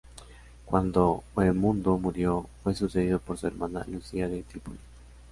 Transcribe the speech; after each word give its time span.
Cuando 0.65 1.23
Bohemundo 1.35 1.95
murió, 1.99 2.49
fue 2.63 2.73
sucedido 2.73 3.19
por 3.19 3.37
su 3.37 3.45
hermana 3.45 3.85
Lucía 3.87 4.27
de 4.27 4.41
Trípoli. 4.41 4.79